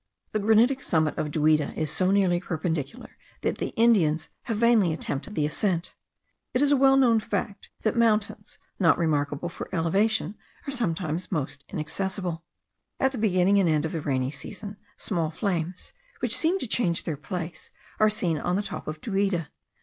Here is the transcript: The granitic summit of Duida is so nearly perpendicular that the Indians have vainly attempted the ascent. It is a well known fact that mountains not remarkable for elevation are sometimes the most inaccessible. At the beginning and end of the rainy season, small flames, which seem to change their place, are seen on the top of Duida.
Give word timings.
The 0.31 0.39
granitic 0.39 0.81
summit 0.81 1.15
of 1.15 1.29
Duida 1.29 1.75
is 1.77 1.91
so 1.91 2.09
nearly 2.09 2.39
perpendicular 2.39 3.19
that 3.43 3.59
the 3.59 3.67
Indians 3.75 4.29
have 4.45 4.57
vainly 4.57 4.93
attempted 4.93 5.35
the 5.35 5.45
ascent. 5.45 5.93
It 6.55 6.63
is 6.63 6.71
a 6.71 6.75
well 6.75 6.97
known 6.97 7.19
fact 7.19 7.69
that 7.83 7.95
mountains 7.95 8.57
not 8.79 8.97
remarkable 8.97 9.47
for 9.47 9.69
elevation 9.71 10.39
are 10.67 10.71
sometimes 10.71 11.27
the 11.27 11.35
most 11.35 11.65
inaccessible. 11.69 12.43
At 12.99 13.11
the 13.11 13.19
beginning 13.19 13.59
and 13.59 13.69
end 13.69 13.85
of 13.85 13.91
the 13.91 14.01
rainy 14.01 14.31
season, 14.31 14.77
small 14.97 15.29
flames, 15.29 15.93
which 16.19 16.35
seem 16.35 16.57
to 16.57 16.67
change 16.67 17.03
their 17.03 17.15
place, 17.15 17.69
are 17.99 18.09
seen 18.09 18.39
on 18.39 18.55
the 18.55 18.63
top 18.63 18.87
of 18.87 19.01
Duida. 19.01 19.49